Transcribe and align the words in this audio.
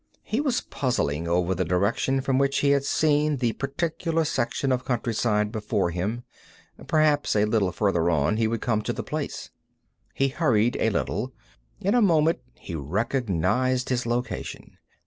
He 0.23 0.41
was 0.41 0.61
puzzling 0.61 1.27
over 1.27 1.53
the 1.53 1.63
direction 1.63 2.21
from 2.21 2.39
which 2.39 2.61
he 2.61 2.71
had 2.71 2.83
seen 2.83 3.37
the 3.37 3.53
particular 3.53 4.25
section 4.25 4.71
of 4.71 4.83
countryside 4.83 5.51
before 5.51 5.91
him. 5.91 6.23
Perhaps 6.87 7.35
a 7.35 7.45
little 7.45 7.71
farther 7.71 8.09
on 8.09 8.37
he 8.37 8.47
would 8.47 8.61
come 8.61 8.81
to 8.81 8.93
the 8.93 9.03
place. 9.03 9.51
He 10.15 10.29
hurried 10.29 10.75
a 10.79 10.89
little. 10.89 11.35
In 11.79 11.93
a 11.93 12.01
moment 12.01 12.39
he 12.55 12.73
recognized 12.73 13.89
his 13.89 14.07
location. 14.07 14.75